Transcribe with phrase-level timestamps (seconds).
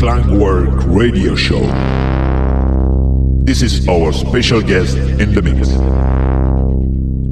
[0.00, 1.60] Klangwork Radio Show.
[3.44, 5.68] This is our special guest in the mix.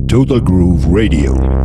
[0.06, 1.57] Total Groove Radio.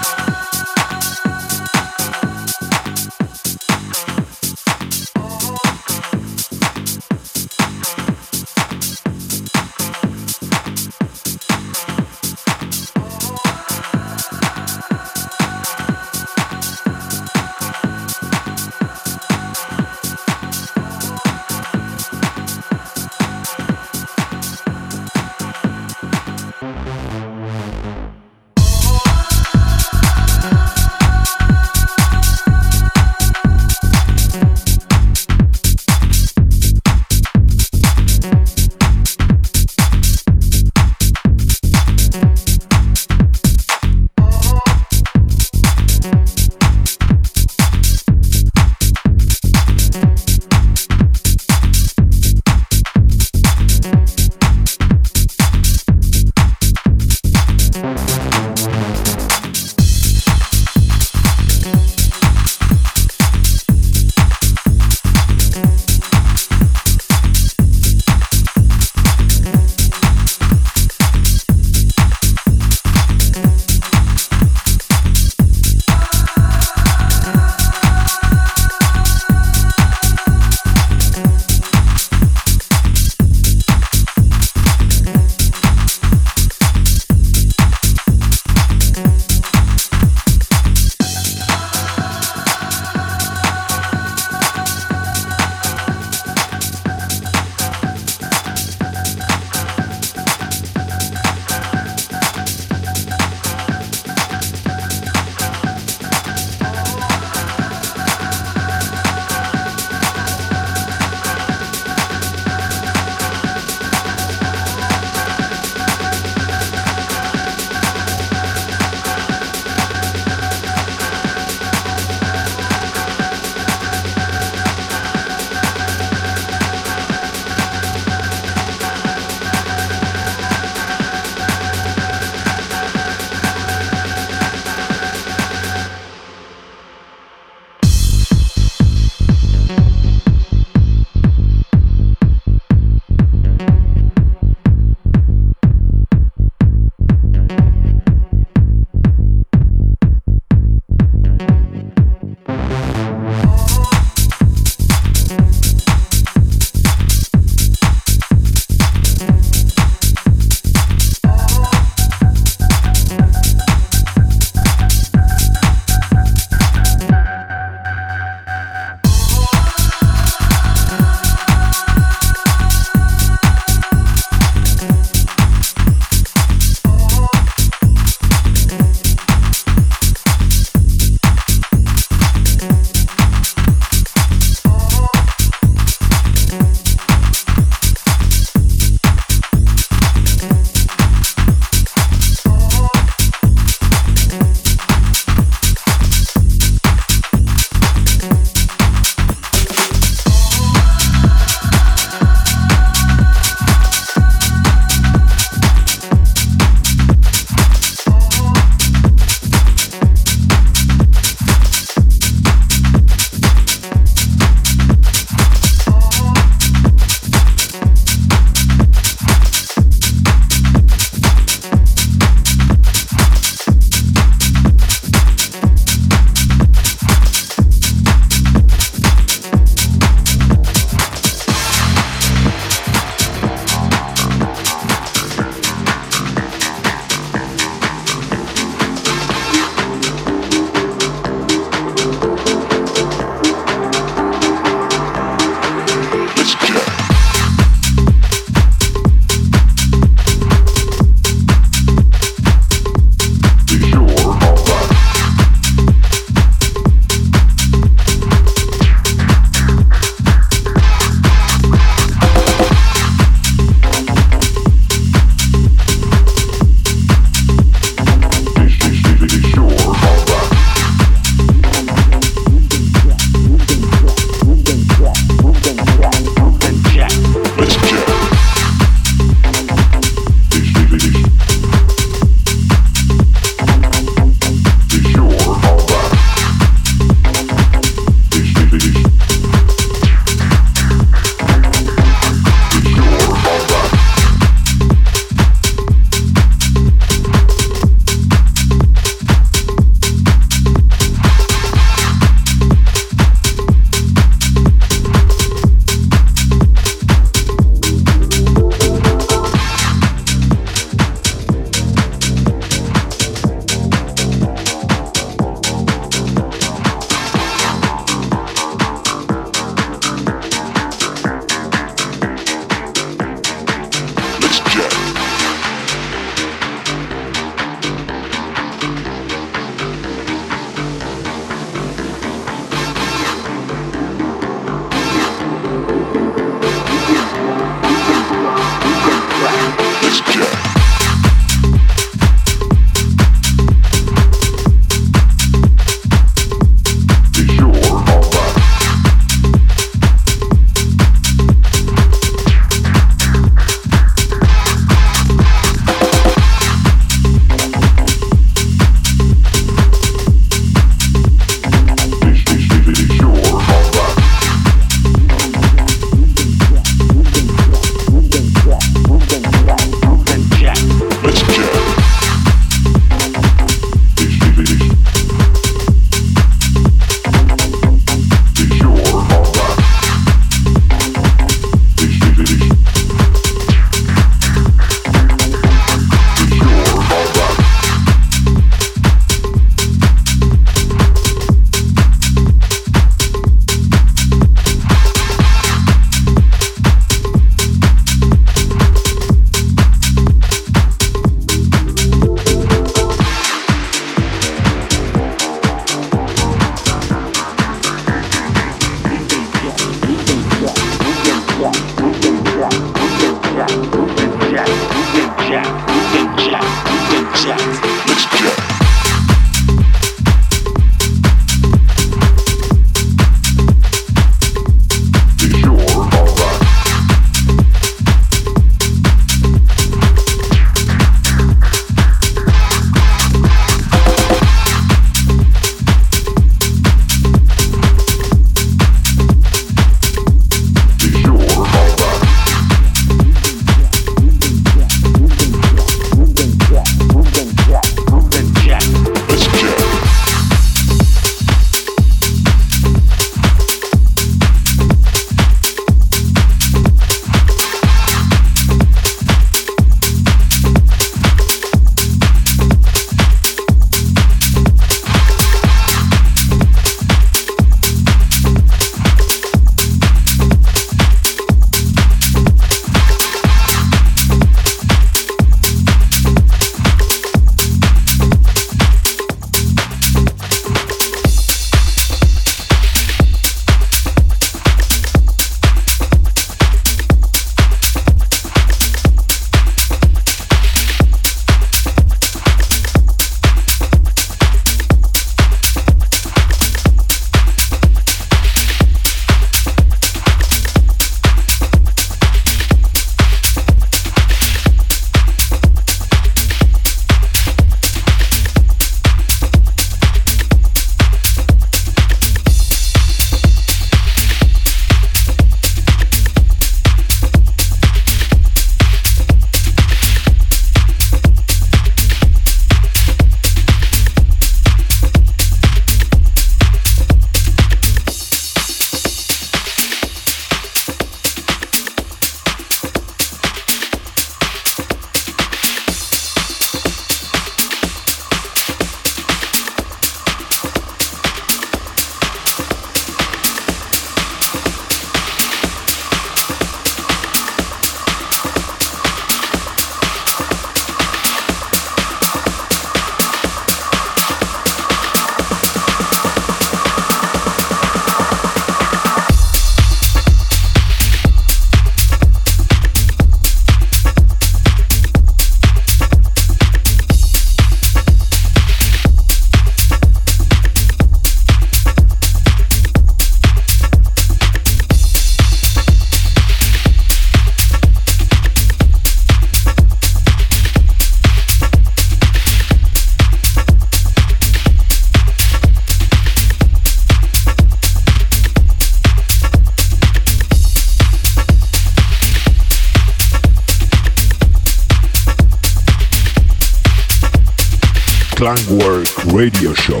[598.50, 600.00] Klangwork Radio Show.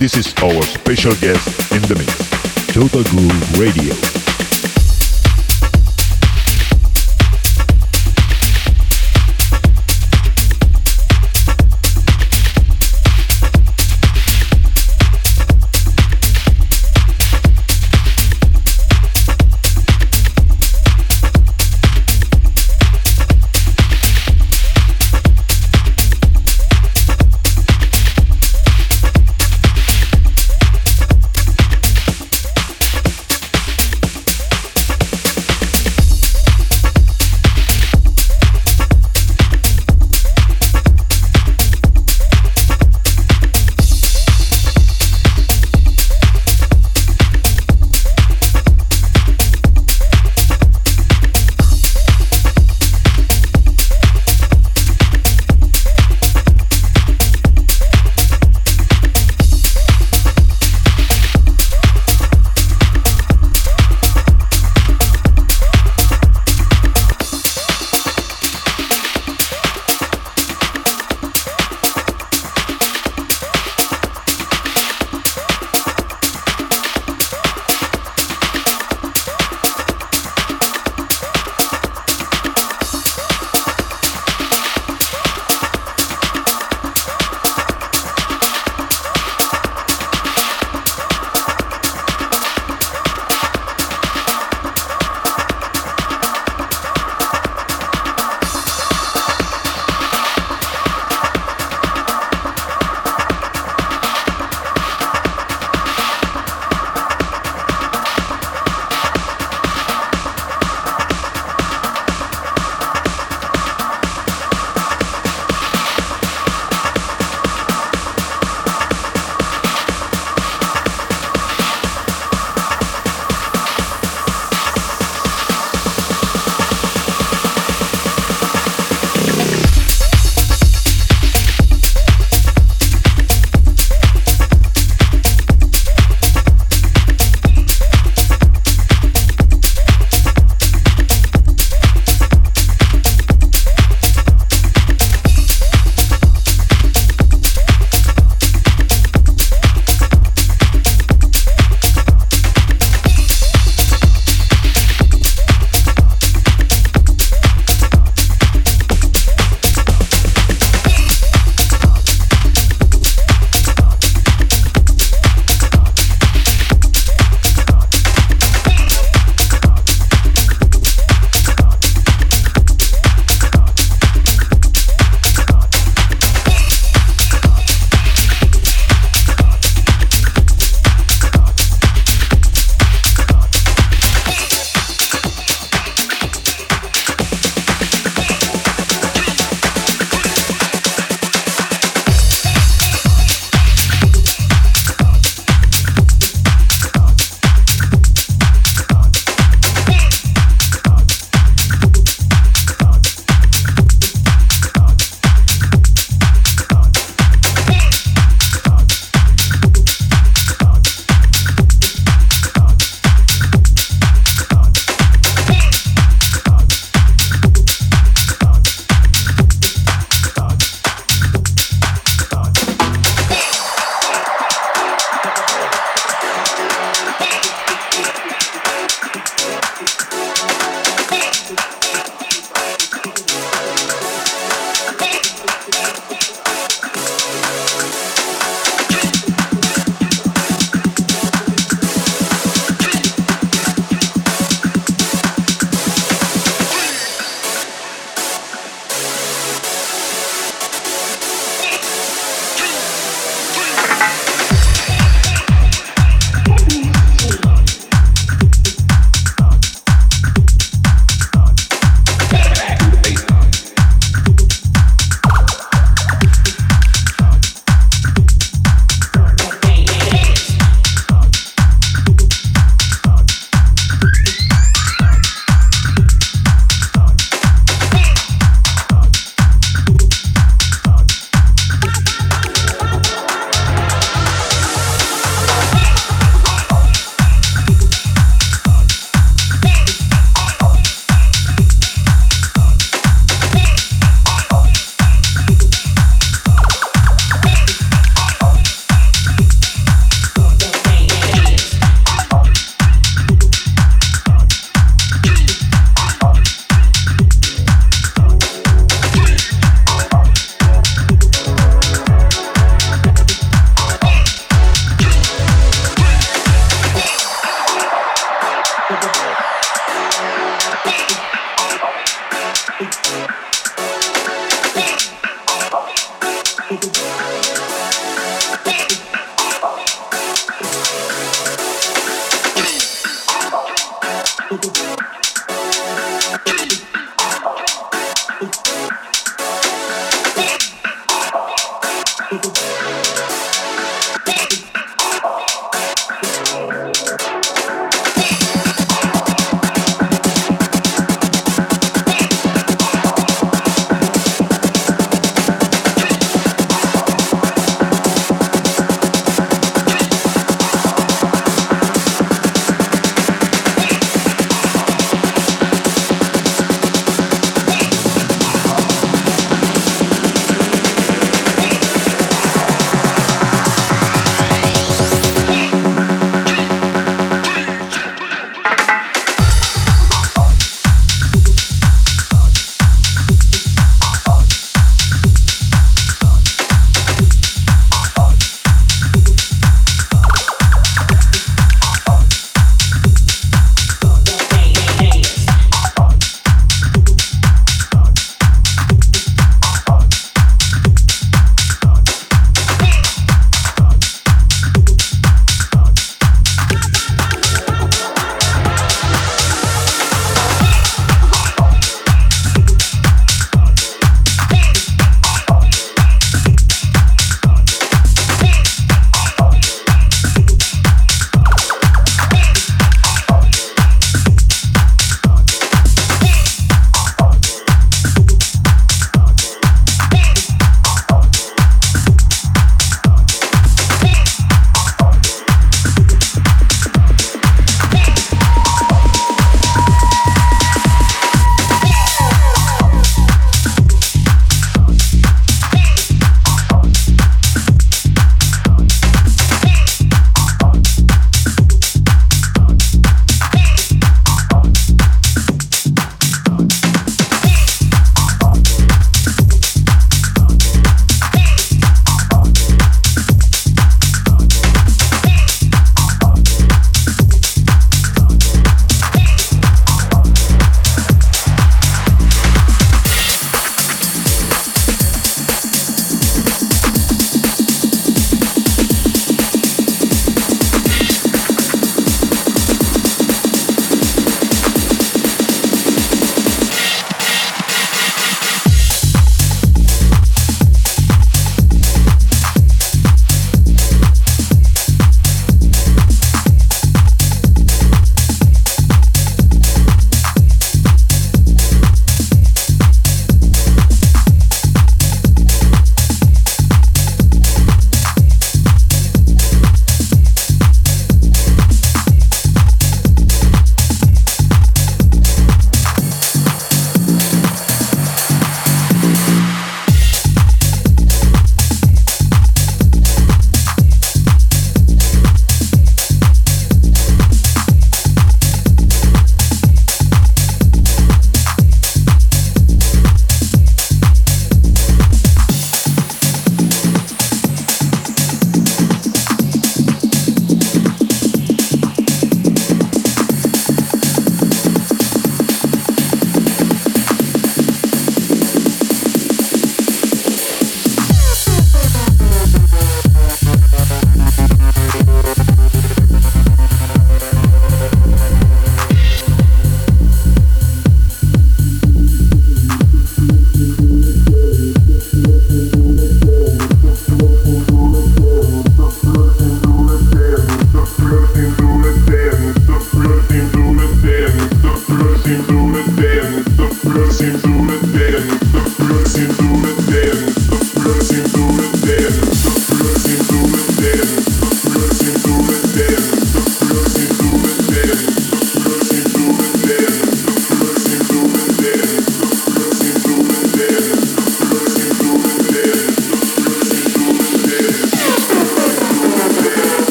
[0.00, 4.23] This is our special guest in the mix, Total Groove Radio.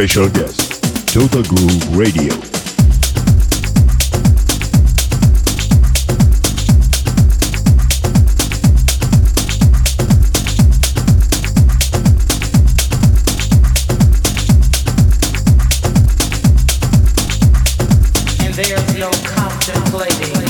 [0.00, 0.82] special guest,
[1.12, 2.32] Total Groove Radio.
[18.40, 20.49] And there's no contemplating.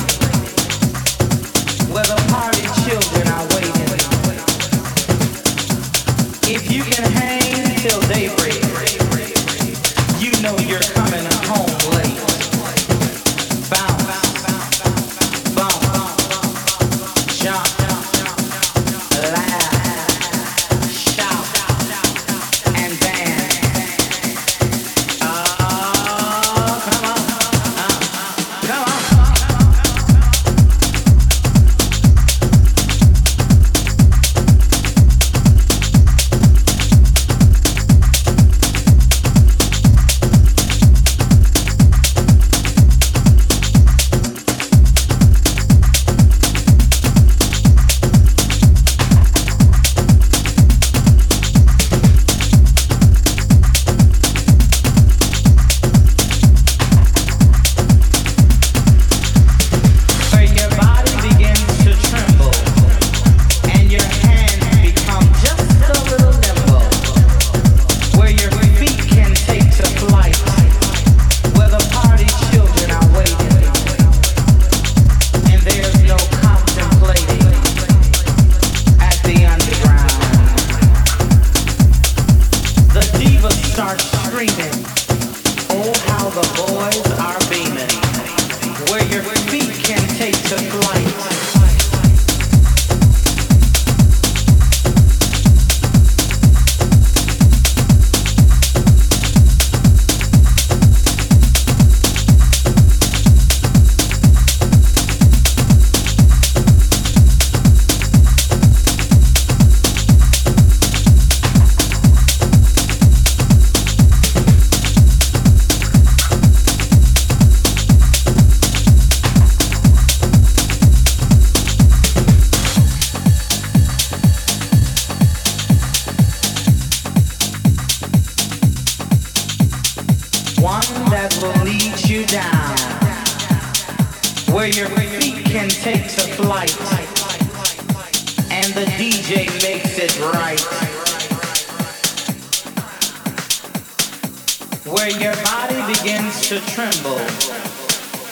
[146.68, 147.18] tremble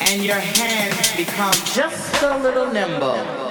[0.09, 3.48] and your hands become just a little nimble.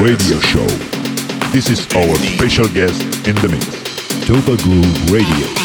[0.00, 0.66] Radio show.
[1.52, 5.10] This is our special guest in the mix, Total Groove.
[5.10, 5.61] Radio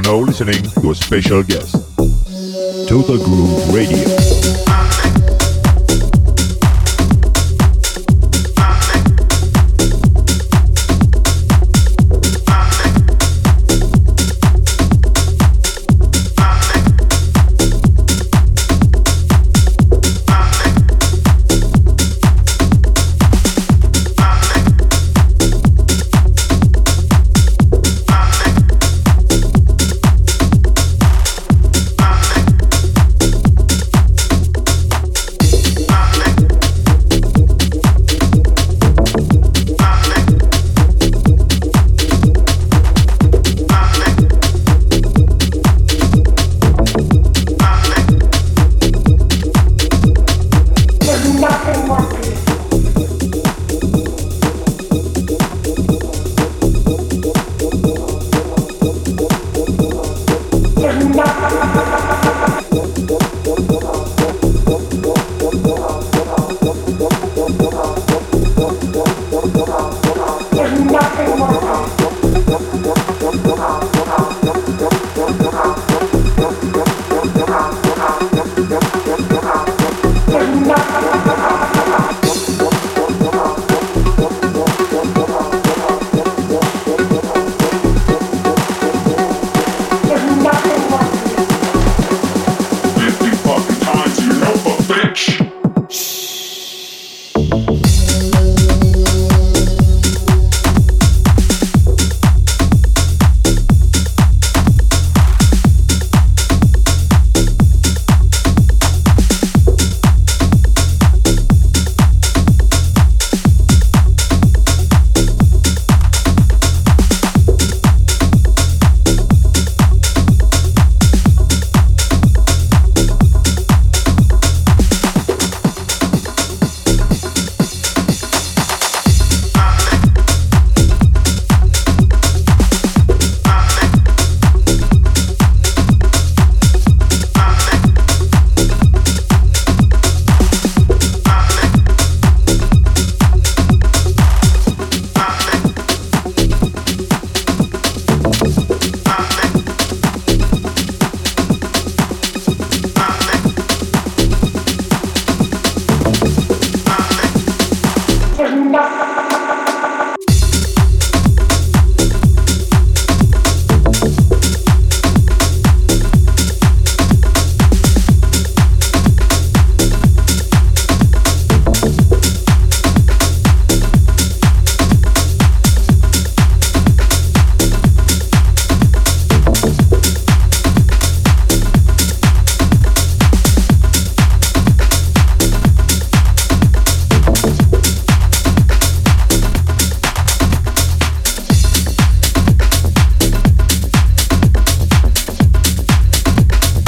[0.00, 1.74] are now listening to a special guest.
[2.88, 4.29] Total Groove Radio.